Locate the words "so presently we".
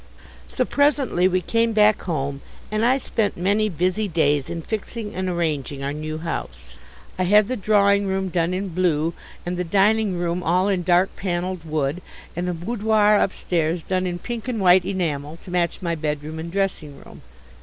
0.49-1.41